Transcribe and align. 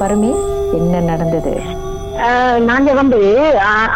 பரமேஷ் 0.00 0.44
என்ன 0.78 1.00
நடந்தது? 1.10 1.52
நாங்க 2.68 2.90
வந்து 2.98 3.18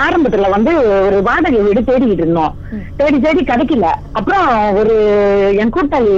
ஆரம்பத்துல 0.04 0.48
வந்து 0.54 0.72
ஒரு 1.06 1.18
வாடகை 1.28 1.58
வீடு 1.66 1.80
தேடிக்கிட்டு 1.88 2.24
இருந்தோம். 2.24 2.54
தேடி 2.98 3.18
தேடி 3.24 3.42
கிடைக்கல. 3.50 3.88
அப்புறம் 4.18 4.48
ஒரு 4.80 4.94
என் 5.62 5.74
கூட்டாளி 5.76 6.16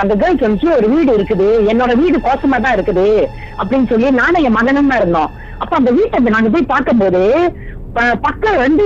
அந்த 0.00 0.14
கேர்ள்ஸ் 0.22 0.46
வந்து 0.46 0.68
ஒரு 0.78 0.88
வீடு 0.94 1.10
இருக்குது. 1.18 1.48
என்னோட 1.72 1.92
வீடு 2.02 2.16
கோசமா 2.26 2.58
தான் 2.64 2.76
இருக்குது. 2.78 3.06
அப்படின்னு 3.60 3.90
சொல்லி 3.92 4.10
நானும் 4.20 4.46
என் 4.48 4.58
மகனும் 4.58 4.90
தான் 4.92 5.02
இருந்தோம். 5.02 5.32
அப்ப 5.62 5.72
அந்த 5.80 5.90
வீட்டை 5.98 6.34
நாங்க 6.34 6.50
போய் 6.54 6.72
பார்க்கும்போது 6.74 7.22
பக்கம் 8.24 8.60
ரெண்டு 8.62 8.84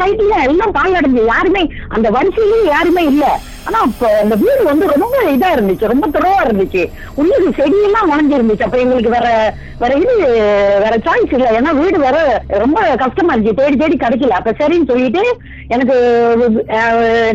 சைட்ல 0.00 0.34
எல்லாம் 0.48 0.74
பால் 0.76 0.96
அடைஞ்சு 0.98 1.22
யாருமே 1.32 1.62
அந்த 1.96 2.08
வரிசையிலயும் 2.16 2.70
யாருமே 2.74 3.02
இல்ல. 3.12 3.24
ஆனா 3.68 3.78
அப்ப 3.86 4.08
அந்த 4.22 4.34
வீடு 4.42 4.62
வந்து 4.70 4.84
ரொம்ப 4.92 5.18
இதா 5.34 5.48
இருந்துச்சு 5.56 5.90
ரொம்ப 5.92 6.06
துறவா 6.14 6.40
இருந்துச்சு. 6.46 6.82
உள்ளது 7.20 7.46
செடியெல்லாம் 7.58 8.10
உணஞ்சிருந்துச்சு 8.12 8.42
இருந்துச்சு 8.44 8.66
அப்ப 8.66 8.78
எங்களுக்கு 8.84 9.14
வேற 9.16 9.28
வேற 9.82 9.92
இது 10.02 10.14
வேற 10.84 10.94
சாய்ஸ் 11.06 11.34
இல்ல. 11.36 11.46
ஏன்னா 11.58 11.70
வீடு 11.80 11.98
வேற 12.06 12.16
ரொம்ப 12.62 12.80
கஷ்டமா 13.02 13.32
இருந்துச்சு. 13.34 13.58
தேடி 13.60 13.76
தேடி 13.82 13.96
கிடைக்கல. 14.04 14.38
அப்ப 14.40 14.52
சரின்னு 14.60 14.90
சொல்லிட்டு 14.92 15.22
எனக்கு 15.74 15.96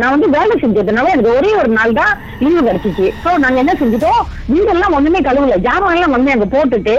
நான் 0.02 0.14
வந்து 0.16 0.30
வேலை 0.38 0.56
செஞ்சதுனால 0.64 1.14
எனக்கு 1.16 1.38
ஒரே 1.40 1.52
ஒரு 1.62 1.72
நாள் 1.80 1.98
தான் 2.02 2.14
லீவு 2.44 2.62
கிடைச்சிச்சு. 2.68 3.08
சோ 3.24 3.32
நாங்க 3.46 3.60
என்ன 3.64 3.76
செஞ்சுட்டோம்? 3.82 4.22
வீடெல்லாம் 4.54 4.98
ஒண்ணுமே 5.00 5.22
கழுவல. 5.30 5.58
ஜாமான் 5.68 5.96
எல்லாம் 5.98 6.16
வந்து 6.18 6.36
அங்க 6.36 6.48
போட்டுட்டு 6.56 6.96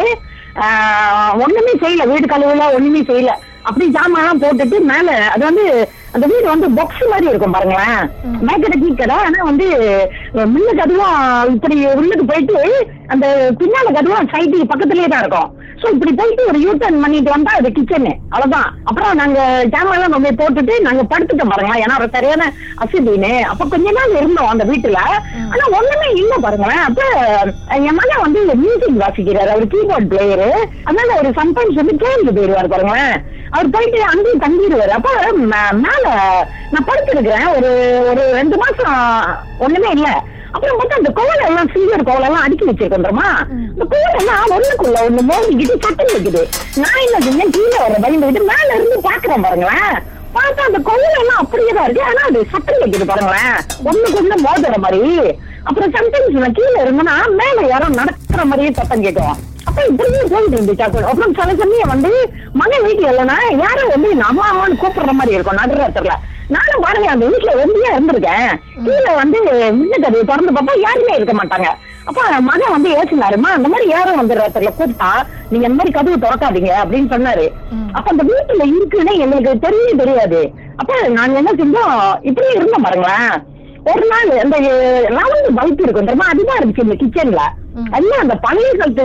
ஒண்ணுமே 1.44 1.74
செய்யல. 1.84 2.06
வீடு 2.12 2.26
கழுவல 2.34 2.66
ஒண்ணுமே 2.78 3.02
செய்யல. 3.12 3.34
அப்படி 3.70 3.86
ஜாமான் 3.96 4.22
எல்லாம் 4.22 4.42
போட்டுட்டு 4.44 4.78
மேல 4.92 5.10
அது 5.34 5.42
வந்து 5.50 5.64
அந்த 6.16 6.24
வீடு 6.30 6.46
வந்து 6.52 6.68
பாக்ஸ் 6.76 7.02
மாதிரி 7.10 7.26
இருக்கும் 7.30 7.54
பாருங்களேன். 7.56 8.00
மேக்கடை 8.46 8.76
கீக்கடை 8.82 9.16
ஆனா 9.26 9.40
வந்து 9.50 9.66
முன்ன 10.52 10.68
கதுவும் 10.78 11.18
இப்படி 11.56 11.76
உள்ளுக்கு 12.00 12.24
போயிட்டு 12.30 12.60
அந்த 13.14 13.26
பின்னால 13.60 13.92
கதுவும் 13.96 14.30
சைட்டு 14.32 14.70
பக்கத்துலயே 14.72 15.08
தான் 15.12 15.22
இருக்கும். 15.24 15.50
சோ 15.82 15.86
இப்படி 15.94 16.12
போயிட்டு 16.18 16.42
ஒரு 16.50 16.58
யூ 16.64 16.72
டர்ன் 16.80 17.02
பண்ணிட்டு 17.02 17.30
வந்தா 17.34 17.52
அது 17.58 17.68
கிச்சனு 17.76 18.12
அவ்வளவுதான். 18.32 18.68
அப்புறம் 18.88 19.18
நாங்க 19.20 19.38
ஜாமான் 19.74 19.96
எல்லாம் 19.98 20.14
நம்ம 20.14 20.32
போட்டுட்டு 20.40 20.74
நாங்க 20.86 21.02
படுத்துட்டோம் 21.12 21.52
பாருங்களேன். 21.52 21.82
ஏன்னா 21.84 22.08
சரியான 22.16 22.48
அசிதின்னு. 22.84 23.32
அப்ப 23.52 23.68
கொஞ்ச 23.74 23.92
நாள் 23.98 24.18
இருந்தோம் 24.20 24.52
அந்த 24.52 24.64
வீட்டுல. 24.70 25.00
ஆனா 25.52 25.64
ஒண்ணுமே 25.78 26.08
இல்ல 26.22 26.34
பாருங்களேன். 26.46 26.84
அப்ப 26.88 27.02
என் 27.88 27.98
மகன் 28.00 28.24
வந்து 28.26 28.40
மியூசிக் 28.64 29.02
வாசிக்கிறாரு. 29.04 29.52
அவர் 29.54 29.72
கீபோர்ட் 29.74 30.10
பிளேயரு 30.12 30.50
அதனால 30.88 31.16
ஒரு 31.20 31.30
சம்டைம்ஸ் 31.40 31.80
வந்து 31.82 31.96
கேள்வி 32.04 32.32
போயிடுவாரு 32.38 32.70
பாருங்களேன். 32.74 33.16
அவர் 33.54 33.72
போயிட்டு 33.74 34.00
அங்கேயும் 34.10 34.42
தங்கிடுவாரு. 34.44 34.92
அப்ப 34.98 35.08
மேல 35.84 36.04
நான் 36.72 36.88
படுத்திருக்கிறேன். 36.90 37.48
ஒரு 37.56 37.70
ஒரு 38.10 38.24
ரெண்டு 38.38 38.56
மாசம் 38.62 38.98
ஒண்ணுமே 39.64 39.90
இல்ல. 39.96 40.08
அப்புறம் 40.54 40.78
பார்த்தா 40.78 41.00
அந்த 41.00 41.10
கோலை 41.18 41.42
எல்லாம் 41.48 41.70
சீரியர் 41.72 42.06
கோலை 42.08 42.24
எல்லாம் 42.28 42.44
அடுக்கி 42.44 42.64
வச்சிருக்கோம் 42.68 43.04
தெரியுமா? 43.06 43.28
இந்த 43.74 43.84
கோலை 43.92 44.14
எல்லாம் 44.20 44.54
ஒண்ணுக்குள்ள 44.56 45.00
ஒண்ணு 45.08 45.22
மோதிக்கிட்டு 45.30 45.76
சட்டம் 45.84 46.14
வைக்குது 46.14 46.42
நான் 46.82 47.02
என்ன 47.04 47.20
செஞ்சேன்? 47.26 47.52
கீழே 47.56 47.76
வர 47.84 47.98
பயந்துகிட்டு 48.04 48.42
மேல 48.52 48.68
இருந்து 48.76 48.96
பாக்குறேன் 49.08 49.44
பாருங்களேன். 49.46 49.94
பார்த்தா 50.36 50.66
அந்த 50.70 50.80
கோலை 50.88 51.06
எல்லாம் 51.20 51.40
அப்படியே 51.42 51.70
தான் 51.76 51.86
இருக்கு 51.86 52.08
ஆனா 52.08 52.22
அது 52.30 52.40
சட்டம் 52.54 52.82
வைக்குது 52.82 53.06
பாருங்களேன். 53.12 53.56
ஒண்ணுக்கு 53.90 54.20
ஒண்ணு 54.22 54.38
மோதுற 54.46 54.76
மாதிரி. 54.86 55.04
அப்புறம் 55.68 55.94
சம்டைம்ஸ் 55.96 56.42
நான் 56.44 56.58
கீழே 56.58 56.78
இருந்தேன்னா 56.84 57.16
மேல 57.40 57.66
யாரோ 57.72 57.88
நடக்கிற 58.00 58.44
மாதிரியே 58.50 58.72
சத்தம் 58.80 59.06
கேட்கும். 59.06 59.38
அப்ப 59.70 59.82
இப்படியே 59.90 60.22
போயிட்டு 60.32 60.56
இருந்துச்சா. 60.58 60.86
அப்புறம் 61.10 61.34
சில 61.38 61.50
சமயம் 61.62 61.92
வந்து 61.94 62.12
மகன் 62.60 62.84
வீட்டுல 62.86 63.10
இல்லைன்னா 63.12 63.36
யாரும் 63.64 63.92
வந்து 63.94 64.08
எங்க 64.14 64.24
அம்மா 64.30 64.44
அம்மான்னு 64.52 64.80
கூப்பிடுற 64.82 65.12
மாதிரி 65.18 65.36
இருக்கும். 65.36 65.60
நடுராத்திரில 65.60 66.16
நானும் 66.54 66.84
பாருங்க 66.84 67.08
அந்த 67.12 67.24
வீட்டுல 67.32 67.52
ஒண்டியா 67.62 67.90
இருந்திருக்கேன். 67.94 68.50
கீழே 68.86 69.12
வந்து 69.20 69.38
முன்ன 69.78 70.00
திறந்து 70.04 70.54
பார்த்தா 70.56 70.74
யாருமே 70.86 71.12
இருக்க 71.18 71.34
மாட்டாங்க. 71.40 71.68
அப்ப 72.08 72.20
மகன் 72.48 72.74
வந்து 72.74 72.90
ஏசினாருமா? 73.00 73.50
அந்த 73.56 73.68
மாதிரி 73.72 73.86
யாரும் 73.90 74.20
வந்து 74.20 74.38
ராத்திரில 74.40 74.70
கூப்பிட்டா 74.78 75.10
நீங்க 75.50 75.64
இந்த 75.66 75.78
மாதிரி 75.78 75.94
கதவு 75.96 76.16
திறக்காதீங்க 76.24 76.72
அப்படின்னு 76.82 77.12
சொன்னாரு. 77.14 77.46
அப்ப 77.96 78.06
அந்த 78.14 78.24
வீட்டுல 78.30 78.64
இருக்குன்னு 78.72 79.14
எங்களுக்கு 79.24 79.52
தெரியவே 79.66 79.94
தெரியாது. 80.02 80.40
அப்ப 80.76 81.08
நாங்க 81.18 81.36
என்ன 81.42 81.52
செஞ்சோம்? 81.62 81.96
இப்படியே 82.30 82.52
இருந்தோம் 82.58 82.86
பாருங்களேன். 82.88 83.32
ஒரு 83.88 84.04
நாள் 84.12 84.30
அந்த 84.42 84.56
ரவுண்டு 85.16 85.50
பல்ப் 85.58 85.82
இருக்கும் 85.84 86.08
தெரியுமா? 86.08 86.30
அதுதான் 86.32 86.58
இருந்துச்சு 86.60 86.86
இந்த 86.86 86.96
கிச்சன்ல 87.02 87.42
எல்லாம் 87.98 88.22
அந்த 88.22 88.34
பழைய 88.44 88.70
காலத்து 88.78 89.04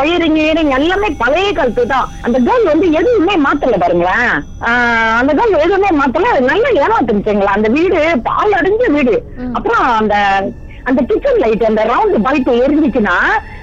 ஒயரிங் 0.00 0.36
இயரிங் 0.42 0.70
எல்லாமே 0.76 1.08
பழைய 1.22 1.48
காலத்து 1.58 1.82
தான். 1.92 2.06
அந்த 2.26 2.36
கேர்ள் 2.46 2.70
வந்து 2.70 2.86
எதுவுமே 3.00 3.34
மாத்தல 3.46 3.78
பாருங்களேன். 3.82 4.30
அந்த 5.20 5.32
கேர்ள் 5.38 5.62
எதுவுமே 5.64 5.90
மாத்தல. 6.00 6.32
நல்லா 6.50 6.70
ஏமாத்துச்சுங்களா 6.84 7.56
அந்த 7.58 7.70
வீடு 7.76 8.00
பால் 8.28 8.56
அடைஞ்ச 8.60 8.86
வீடு. 8.96 9.16
அப்புறம் 9.58 9.84
அந்த 10.00 10.16
அந்த 10.88 11.00
கிச்சன் 11.08 11.42
லைட் 11.44 11.68
அந்த 11.70 11.82
ரவுண்ட் 11.92 12.24
பல்ப் 12.26 12.50
எரிஞ்சிச்சுன்னா 12.64 13.16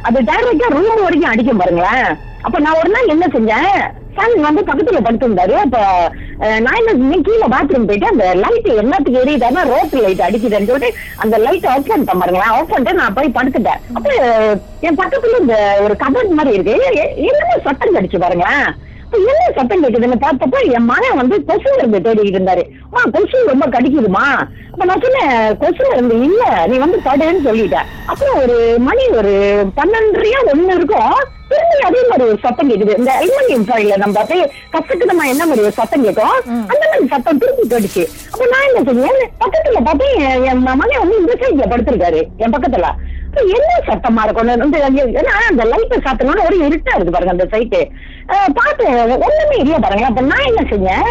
அது 0.07 0.19
டைரக்டா 0.29 0.67
ரூம் 0.77 1.05
வரைக்கும் 1.05 1.31
அடிக்கும் 1.33 1.61
பாருங்களேன். 1.61 2.09
அப்ப 2.47 2.57
நான் 2.65 2.79
ஒரு 2.81 2.89
நாள் 2.95 3.13
என்ன 3.13 3.25
செஞ்சேன்? 3.35 3.77
சன் 4.17 4.35
வந்து 4.47 4.61
பக்கத்துல 4.67 4.99
படுத்திருந்தாரு. 5.05 5.55
அப்ப 5.63 5.77
நான் 6.63 6.79
என்ன 6.91 7.17
கீழே 7.27 7.47
பாத்ரூம் 7.53 7.87
போயிட்டு 7.89 8.11
அந்த 8.11 8.25
லைட் 8.43 8.67
எல்லாத்துக்கும் 8.81 9.21
எரியுதானா 9.23 9.61
ரோட் 9.73 9.93
லைட் 10.05 10.23
அடிக்குதுன்னு 10.27 10.69
சொல்லிட்டு 10.71 10.89
அந்த 11.23 11.35
லைட் 11.45 11.67
ஆஃப் 11.73 11.89
பண்ணிட்டேன் 11.91 12.21
பாருங்களேன். 12.21 12.53
ஆஃப் 12.55 12.71
பண்ணிட்டு 12.71 12.99
நான் 13.01 13.15
போய் 13.17 13.35
படுத்துட்டேன். 13.37 13.83
அப்ப 13.97 14.09
என் 14.87 14.99
பக்கத்துல 15.01 15.39
இந்த 15.43 15.57
ஒரு 15.85 15.95
கபட் 16.03 16.35
மாதிரி 16.39 16.55
இருக்கு. 16.55 16.75
என்னமோ 17.29 17.55
சத்தம் 17.67 17.95
கடிச்சு 17.97 18.23
பாருங்களேன். 18.25 18.67
என்ன 19.13 19.43
சத்தம் 19.57 19.83
கேக்குதுன்னு 19.83 20.17
பார்த்தப்ப 20.23 20.61
என் 20.77 20.87
மகன் 20.91 21.19
வந்து 21.19 21.35
கொசு 21.49 21.69
இருந்து 21.77 21.99
தேடிக்கிட்டு 22.05 22.39
இருந்தாரு. 22.39 22.63
அம்மா 22.87 23.01
கொசு 23.15 23.37
ரொம்ப 23.51 23.65
கடிக்குதுமா. 23.75 24.25
அப்ப 24.71 24.85
நான் 24.89 25.03
சொன்னேன் 25.05 25.57
கொசு 25.61 25.83
இருந்து 25.93 26.15
இல்ல 26.27 26.43
நீ 26.71 26.77
வந்து 26.83 26.97
படுன்னு 27.07 27.45
சொல்லிட்டேன் 27.47 27.87
அப்புறம் 28.11 28.37
ஒரு 28.43 28.57
மணி 28.87 29.05
ஒரு 29.19 29.33
பன்னெண்டரையா 29.79 30.41
ஒண்ணு 30.51 30.75
இருக்கும். 30.79 31.15
திரும்பி 31.49 31.79
அதே 31.87 32.01
மாதிரி 32.09 32.23
ஒரு 32.29 32.37
சத்தம் 32.43 32.69
கேக்குது. 32.69 32.93
இந்த 32.99 33.11
அலுமினியம் 33.19 33.65
ஃபாயில 33.67 33.97
நம்ம 34.03 34.19
அப்படியே 34.21 34.45
கசக்குதமா 34.75 35.25
என்ன 35.33 35.43
மாதிரி 35.49 35.65
ஒரு 35.65 35.75
சத்தம் 35.79 36.05
கேட்கும்? 36.05 36.37
அந்த 36.71 36.83
மாதிரி 36.91 37.11
சத்தம் 37.13 37.41
திருப்பி 37.41 37.65
கேட்டுச்சு 37.73 38.05
அப்ப 38.31 38.47
நான் 38.53 38.67
என்ன 38.69 38.81
செஞ்சேன் 38.87 39.21
பக்கத்துல 39.43 39.81
பார்த்தேன் 39.89 40.17
என் 40.51 40.63
மகன் 40.81 41.03
வந்து 41.03 41.19
இந்த 41.23 41.35
சைட்ல 41.41 41.67
படுத்திருக்காரு 41.73 42.21
என் 42.43 42.55
பக்கத்துல. 42.55 42.89
என்ன 43.57 43.77
சத்தமா 43.89 44.23
இருக்கும் 44.25 44.63
வந்து 44.63 44.81
ஏன்னா 45.21 45.35
அந்த 45.51 45.63
லைட்டை 45.73 45.99
சாத்தணும்னு 46.07 46.47
ஒரு 46.47 46.57
இருட்டா 46.67 46.95
இருக்கு 46.95 47.15
பாருங்க 47.15 47.35
அந்த 47.35 47.47
சைட்டு 47.53 47.81
பார்த்தேன் 48.59 48.99
ஒண்ணுமே 49.27 49.57
இல்ல 49.63 49.77
பாருங்க 49.85 50.11
அப்ப 50.11 50.27
நான் 50.33 50.49
என்ன 50.51 50.67
செஞ்சேன் 50.73 51.07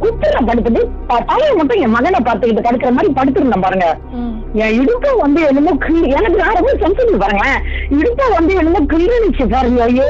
குத்துல 0.00 0.38
படுத்துட்டு 0.46 0.80
தலையை 1.28 1.52
மட்டும் 1.58 1.78
என் 1.84 1.94
மகனை 1.94 2.18
பார்த்துக்கிட்டு 2.24 2.64
படுக்கிற 2.66 2.90
மாதிரி 2.96 3.10
படுத்திருந்தேன் 3.18 3.62
பாருங்க. 3.64 3.86
என் 4.62 4.74
இடுப்பு 4.80 5.10
வந்து 5.22 5.40
என்னமோ 5.50 5.72
கிள்ளி 5.84 6.08
எனக்கு 6.16 6.40
நான் 6.40 6.58
ரொம்ப 6.58 6.72
சென்சிட்டிவ் 6.82 7.22
பாருங்களேன். 7.22 7.62
இடுப்பு 7.98 8.24
வந்து 8.34 8.52
என்னமோ 8.60 8.80
கிள்ளிச்சு 8.92 9.44
பாருங்க 9.54 9.80
ஐயோ. 9.86 10.08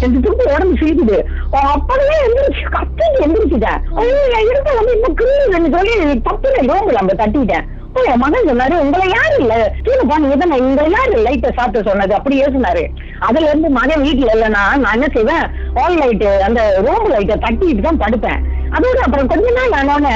எனக்கு 0.00 0.22
திருப்பி 0.26 0.46
உடம்பு 0.54 0.78
சீக்குது 0.82 1.18
அப்பவே 1.74 2.16
எந்திரிச்சு 2.26 2.64
கத்திட்டு 2.76 3.24
எந்திரிச்சுட்டேன். 3.26 3.82
ஐயோ 4.02 4.16
என் 4.36 4.48
இடுப்பு 4.50 4.78
வந்து 4.80 4.94
இன்னும் 4.96 5.18
கிள்ளுன்னு 5.20 5.74
சொல்லி 5.76 5.94
தப்புல 6.28 6.64
ரோம்புல 6.70 7.02
அந்த 7.04 7.16
தட்டிட்டேன். 7.22 7.66
என் 7.94 8.18
மகன் 8.18 8.48
சொன்னாரு 8.48 8.74
உங்களை 8.78 9.06
யாரு 9.08 9.34
இல்ல. 9.38 9.54
கீழே 9.82 10.02
பாருங்க 10.08 10.34
இதான் 10.34 10.60
உங்களை 10.60 10.90
யாரு 10.90 11.22
லைட்டை 11.22 11.50
சாப்பிட்டு 11.54 11.90
சொன்னது. 11.90 12.14
அப்படி 12.14 12.42
சொன்னாரு. 12.42 12.84
அதுல 13.18 13.46
இருந்து 13.46 13.68
மகன் 13.68 14.02
வீட்டுல 14.02 14.34
இல்லைன்னா 14.34 14.62
நான் 14.78 14.92
என்ன 14.92 15.08
செய்வேன்? 15.12 15.46
ஆல் 15.74 15.96
லைட் 15.96 16.22
அந்த 16.22 16.82
ரூம் 16.86 17.08
லைட்டை 17.08 17.36
தட்டிட்டு 17.36 17.80
தான் 17.80 18.00
படுப்பேன். 18.00 18.40
அதோட 18.70 18.98
அப்புறம் 18.98 19.26
கொஞ்ச 19.26 19.50
நாள் 19.50 19.76
ஆனோடனே 19.80 20.14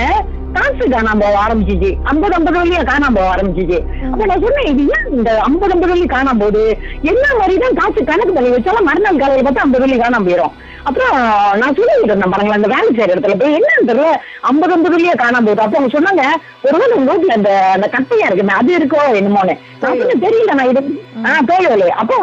காசு 0.52 0.86
காணாம 0.88 1.20
போக 1.20 1.36
ஆரம்பிச்சிச்சு. 1.44 1.90
ஐம்பது 2.02 2.34
ஐம்பது 2.34 2.58
வழியா 2.58 2.80
காணாம 2.90 3.14
போக 3.14 3.28
ஆரம்பிச்சிச்சு. 3.34 3.78
அப்ப 4.12 4.26
நான் 4.26 4.42
சொன்னேன் 4.42 4.68
இது 4.72 4.82
ஏன் 4.96 5.06
இந்த 5.10 5.38
ஐம்பது 5.38 5.72
ஐம்பது 5.72 5.92
வழி 5.92 6.06
காணாம 6.06 6.38
போகுது? 6.38 6.78
என்ன 7.02 7.24
மாதிரிதான் 7.38 7.74
காசு 7.74 8.04
கணக்கு 8.04 8.32
பண்ணி 8.32 8.50
வச்சாலும் 8.50 8.88
மறுநாள் 8.90 9.16
காலையில 9.16 9.50
பார்த்தா 9.50 9.64
ஐம்பது 9.66 9.84
வழி 9.86 9.98
காணாம 10.00 10.26
போயிடும் 10.28 10.54
அப்புறம் 10.84 11.16
நான் 11.60 11.76
சொல்லிட்டு 11.76 12.08
இருந்தேன் 12.08 12.32
பாருங்களேன் 12.32 12.58
அந்த 12.58 12.70
வேலை 12.72 12.88
செய்யற 12.90 13.14
இடத்துல 13.14 13.34
போய் 13.40 13.56
என்னன்னு 13.58 13.88
தெரியல 13.90 14.08
ஐம்பது 14.50 14.72
ஐம்பது 14.72 14.94
வழியா 14.94 15.14
காணாம 15.14 15.44
போகுது. 15.46 15.64
அப்ப 15.64 15.76
அவங்க 15.78 15.92
சொன்னாங்க 15.94 16.22
ஒருவேளை 16.66 16.94
உங்க 16.98 17.10
வீட்டுல 17.12 17.36
அந்த 17.38 17.50
அந்த 17.74 17.86
கட்டையா 17.94 18.28
இருக்குமே 18.28 18.54
அது 18.60 18.72
இருக்கோ 18.78 19.00
என்னமோன்னு. 19.20 19.54
நான் 19.82 20.24
தெரியல 20.24 20.56
நான் 20.58 20.70
இது 20.72 20.82
ஆஹ் 21.28 21.44
தோழி 21.48 21.68
அப்போ 22.02 22.16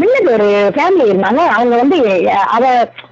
முன்னாடி 0.00 0.28
ஒரு 0.34 0.46
ஃபேமிலி 0.76 1.04
இருந்தாங்க. 1.12 1.40
அவங்க 1.56 1.74
வந்து 1.76 1.96
அவ 2.56 2.62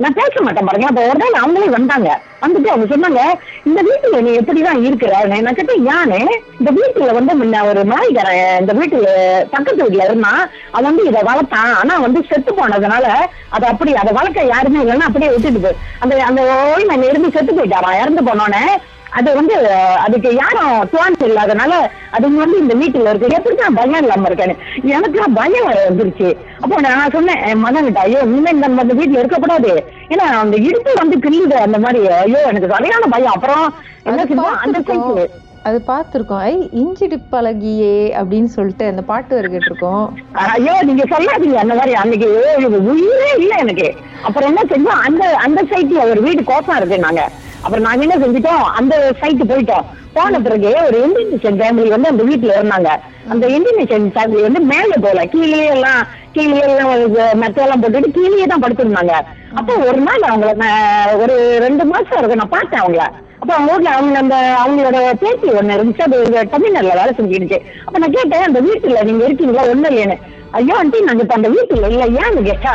நான் 0.03 0.19
பேச 0.21 0.43
மாட்டேன் 0.47 0.69
பாருங்க 0.69 0.89
அப்ப 0.91 1.03
ஒரு 1.11 1.21
நாள் 1.25 1.41
அவங்களே 1.43 1.71
வந்தாங்க. 1.77 2.09
வந்துட்டு 2.43 2.69
அவங்க 2.69 2.87
சொன்னாங்க 2.87 3.21
இந்த 3.67 3.81
வீட்டுல 3.83 4.21
நீ 4.21 4.31
எப்படிதான் 4.33 4.83
இருக்கிற 4.83 5.13
நான் 5.27 5.57
கேட்டேன் 5.57 5.87
யானே 5.87 6.21
இந்த 6.61 6.71
வீட்டுல 6.77 7.13
வந்து 7.13 7.33
முன்ன 7.35 7.63
ஒரு 7.67 7.81
நாய்க்காரன் 7.85 8.61
இந்த 8.61 8.73
வீட்டுல 8.73 9.09
பக்கத்து 9.51 9.81
வீட்டுல 9.83 10.05
இருந்தான் 10.05 10.43
அவன் 10.73 10.89
வந்து 10.89 11.05
இதை 11.05 11.23
வளர்த்தான். 11.23 11.73
ஆனா 11.75 11.95
வந்து 11.99 12.21
செத்து 12.29 12.53
போனதுனால 12.53 13.07
அது 13.51 13.67
அப்படி 13.67 13.93
அதை 13.95 14.13
வளர்க்க 14.13 14.45
யாருமே 14.47 14.83
இல்லைன்னா 14.83 15.09
அப்படியே 15.09 15.33
விட்டுட்டு 15.33 15.73
அந்த 16.01 16.15
அந்த 16.23 16.41
ஓய்மன் 16.67 17.09
இருந்து 17.09 17.31
செத்து 17.31 17.53
போயிட்டாராம் 17.53 18.01
இறந்து 18.01 18.23
போனோடனே 18.23 18.65
அது 19.17 19.29
வந்து 19.35 19.55
அதுக்கு 20.05 20.31
யாரும் 20.43 20.75
துவான்ஸ் 20.93 21.23
இல்லாதனால 21.29 21.73
அது 22.17 22.27
வந்து 22.43 22.59
இந்த 22.63 22.75
வீட்டுல 22.81 23.11
இருக்கு 23.11 23.37
எப்படிதான் 23.39 23.79
பயம் 23.79 24.03
இல்லாம 24.03 24.29
இருக்கேன்னு 24.29 24.57
எனக்கு 24.97 25.25
பயம் 25.39 25.69
வந்துருச்சு. 25.89 26.29
அப்போ 26.63 26.77
நான் 26.87 27.15
சொன்னேன் 27.17 27.43
என் 27.51 27.65
மகன்கிட்ட 27.65 28.05
ஐயோ 28.07 28.21
இனிமே 28.29 28.53
இந்த 28.57 28.69
இந்த 28.85 28.95
வீட்டுல 29.01 29.21
இருக்கக்கூடாது. 29.23 29.73
ஏன்னா 30.13 30.27
அந்த 30.45 30.57
இடுப்பு 30.69 30.93
வந்து 31.03 31.19
கிள்ளுது 31.27 31.59
அந்த 31.67 31.79
மாதிரி. 31.85 32.01
ஐயோ 32.23 32.41
எனக்கு 32.53 32.73
சரியான 32.75 33.11
பயம். 33.17 33.37
அப்புறம் 33.37 33.67
என்ன 34.05 34.49
அந்த. 34.65 34.81
சைடு 34.89 35.29
அது 35.69 35.79
பார்த்துருக்கோம். 35.89 36.43
ஐ 36.51 36.55
இஞ்சிடி 36.81 37.17
பழகியே 37.33 37.97
அப்படின்னு 38.19 38.51
சொல்லிட்டு 38.57 38.85
அந்த 38.91 39.03
பாட்டு 39.03 39.35
வரை 39.37 39.49
கேட்டிருக்கோம். 39.55 40.05
ஐயோ 40.55 40.75
நீங்க 40.89 41.05
சொல்லாதீங்க. 41.13 41.59
அந்த 41.65 41.75
மாதிரி 41.79 41.95
அன்னைக்கு 42.03 42.29
உயிரே 42.93 43.31
இல்ல 43.43 43.55
எனக்கு. 43.65 43.89
அப்புறம் 44.27 44.49
என்ன 44.51 44.63
செஞ்சோம்? 44.73 45.03
அந்த 45.09 45.25
அந்த 45.47 45.63
சைட்ல 45.73 46.09
ஒரு 46.13 46.21
வீடு 46.27 46.43
கோசம் 46.51 46.77
இருக்கு 46.77 46.99
நாங்க. 47.07 47.25
அப்புறம் 47.63 47.87
நாங்க 47.87 48.03
என்ன 48.07 48.17
செஞ்சுட்டோம்? 48.17 48.65
அந்த 48.79 48.95
சைட்டு 49.21 49.45
போயிட்டோம். 49.51 49.87
போன 50.17 50.39
பிறகு 50.41 50.71
ஒரு 50.87 50.99
இந்தியன் 51.07 51.59
ஃபேமிலி 51.61 51.89
வந்து 51.95 52.11
அந்த 52.13 52.23
வீட்டுல 52.23 52.57
இருந்தாங்க. 52.59 52.91
அந்த 53.33 53.45
இந்தியன் 53.57 54.11
ஃபேமிலி 54.17 54.43
வந்து 54.47 54.61
மேல 54.73 54.93
போல. 55.05 55.25
கீழே 55.35 55.61
எல்லாம் 55.75 56.01
கீழே 56.33 56.61
எல்லாம் 56.67 56.91
மெத்தையெல்லாம் 57.43 57.83
போட்டுட்டு 57.83 58.11
கீழே 58.17 58.47
தான் 58.47 58.63
படுத்திருந்தாங்க. 58.65 59.15
அப்போ 59.59 59.73
ஒரு 59.89 60.01
நாள் 60.07 60.29
அவங்கள 60.31 60.53
நான் 60.63 61.17
ஒரு 61.23 61.35
ரெண்டு 61.67 61.85
மாசம் 61.85 62.19
இருக்கு 62.21 62.41
நான் 62.43 62.55
பார்த்தேன் 62.57 62.83
அவங்கள. 62.83 63.05
அப்ப 63.41 63.51
அவங்க 63.55 63.75
ஊர்ல 63.75 63.91
அவங்க 63.97 64.17
அந்த 64.23 64.37
அவங்களோட 64.63 65.01
பேத்தி 65.23 65.49
ஒண்ணு 65.59 65.77
இருந்துச்சு. 65.77 66.07
அது 66.07 66.17
ஒரு 66.23 66.49
தமிழ்நாட்டுல 66.55 66.97
வேலை 67.01 67.13
செஞ்சுக்கிடுச்சு 67.19 67.59
அப்ப 67.87 67.99
நான் 67.99 68.17
கேட்டேன் 68.17 68.49
அந்த 68.49 68.61
வீட்டுல 68.69 69.05
நீங்க 69.11 69.25
இருக்கீங்களா? 69.25 69.69
ஒண்ணு 69.73 69.91
இல்லையானு 69.93 70.17
ஐயோ 70.59 70.75
ஆண்டி 70.81 70.99
நாங்க 71.09 71.23
இப்ப 71.25 71.35
அந்த 71.35 71.49
வீட்டுல 71.57 71.89
இல்ல. 71.95 72.05
ஏன்னு 72.23 72.43
கேட்டா 72.51 72.75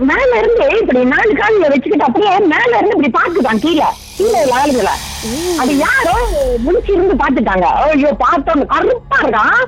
மேல 0.00 0.30
இருந்து 0.38 0.64
இப்படி 0.80 1.02
நாலு 1.12 1.32
காலில 1.38 1.70
வச்சுக்கிட்டு 1.72 2.08
அப்படியே 2.08 2.32
மேல 2.52 2.70
இருந்து 2.78 2.96
இப்படி 2.96 3.12
பாத்துட்டான் 3.18 3.62
கீழே. 3.64 3.88
கீழே 4.18 4.42
ஆளுங்கள. 4.58 4.90
அது 5.62 5.72
யாரோ 5.86 6.14
முடிச்சு 6.66 6.92
இருந்து 6.96 7.16
பாத்துட்டாங்க 7.22 7.66
ஐயோ 7.86 8.12
பார்த்தோம் 8.24 8.70
கருப்பா 8.74 9.18
இருக்கான். 9.24 9.58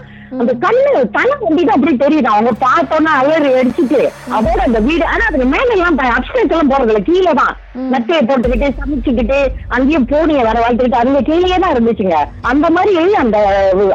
அந்த 0.41 0.53
கண்ணு 0.63 0.91
தலை 1.15 1.35
கொண்டிட்டு 1.43 1.75
அப்படி 1.75 1.93
தெரியுது? 2.03 2.29
அவங்க 2.33 2.51
பார்த்தோன்னா 2.65 3.13
அலறி 3.21 3.51
அடிச்சுட்டு 3.61 4.01
அதோட 4.37 4.59
அந்த 4.67 4.79
வீடு 4.89 5.05
ஆனா 5.13 5.23
அதுக்கு 5.29 5.47
மேல 5.53 5.69
எல்லாம் 5.77 5.97
அப்டேட் 6.17 6.53
எல்லாம் 6.55 6.73
போறதில்ல 6.73 7.01
கீழே 7.09 7.33
தான். 7.41 7.55
நத்தையை 7.93 8.21
போட்டுக்கிட்டு 8.29 8.69
சமைச்சுக்கிட்டு 8.81 9.39
அங்கேயும் 9.77 10.09
பூனையை 10.11 10.43
வர 10.49 10.57
வாழ்த்துக்கிட்டு 10.65 11.01
அதுல 11.03 11.21
கீழே 11.29 11.59
தான் 11.65 11.75
இருந்துச்சுங்க. 11.75 12.17
அந்த 12.51 12.67
மாதிரி 12.77 13.15
அந்த 13.23 13.39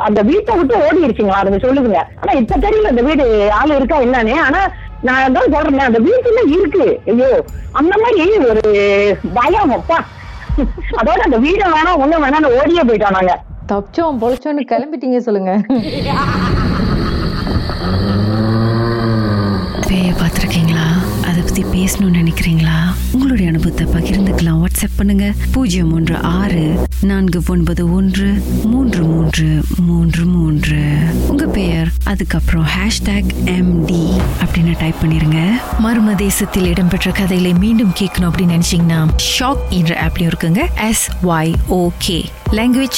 அந்த 0.07 0.19
வீட்டை 0.29 0.55
விட்டு 0.59 0.75
ஓடிடுச்சுங்களா 0.87 1.41
அதுங்க 1.41 1.59
சொல்லுதுங்க. 1.65 2.01
ஆனா 2.21 2.33
இப்ப 2.41 2.59
தெரியல 2.65 2.91
அந்த 2.93 3.03
வீடு 3.09 3.25
ஆள் 3.59 3.77
இருக்கா 3.77 3.99
என்னன்னு. 4.07 4.37
ஆனா 4.47 4.61
நான் 5.07 5.35
தான் 5.37 5.53
சொல்றேன் 5.53 5.87
அந்த 5.89 5.99
வீட்டுல 6.07 6.41
இருக்கு. 6.55 6.85
ஐயோ 7.11 7.29
அந்த 7.79 7.93
மாதிரி 8.03 8.37
ஒரு 8.51 8.63
பயம் 9.37 9.73
அப்பா. 9.77 9.97
அதோட 10.99 11.19
அந்த 11.27 11.37
வீடு 11.45 11.63
வேணாம் 11.75 12.01
ஒண்ணு 12.03 12.23
வேணாம் 12.25 12.53
ஓடியே 12.59 12.83
போயிட்டோம் 12.89 13.17
நாங்க. 13.17 13.35
தப்பிச்சோம் 13.71 14.19
பொழைச்சோன்னு 14.21 14.63
கிளம்பிட்டீங்க 14.71 15.19
சொல்லுங்க. 15.27 15.51
பேய 19.87 20.09
பார்த்துருக்கீங்களா? 20.21 20.87
பற்றி 21.53 21.83
பேசணும்னு 21.83 22.17
நினைக்கிறீங்களா? 22.19 22.77
உங்களுடைய 23.11 23.51
அனுபவத்தை 23.51 23.85
பகிர்ந்துக்கலாம். 23.85 24.63
வாட்ஸ்அப் 24.63 24.95
பண்ணுங்க. 24.95 25.33
பூஜ்ஜியம் 25.51 25.93
ஒன்று 25.93 26.17
ஆறு 26.17 26.87
நான்கு 27.01 27.41
ஒன்பது 27.47 27.93
ஒன்று 27.93 28.43
மூன்று 28.63 29.03
மூன்று 29.03 29.63
மூன்று 29.77 30.25
மூன்று. 30.25 30.81
உங்க 31.27 31.45
பெயர் 31.45 31.87
அதுக்கப்புறம் 32.03 32.65
ஹேஷ்டாக் 32.65 33.29
எம்டி 33.45 34.21
அப்படின்னு 34.43 34.73
டைப் 34.79 34.95
பண்ணிருங்க. 35.01 35.51
மர்ம 35.83 36.15
தேசத்தில் 36.15 36.65
இடம்பெற்ற 36.65 37.11
கதைகளை 37.11 37.53
மீண்டும் 37.53 37.93
கேட்கணும் 37.99 38.31
அப்படின்னு 38.31 38.59
நினைச்சீங்கன்னா 38.59 39.07
ஷாக் 39.39 39.69
என்ற 39.69 40.01
ஆப்லயும் 40.07 40.31
இருக்குங்க. 40.31 40.65
S 40.87 41.09
Y 41.23 41.53
okay 41.69 42.23
language 42.51 42.97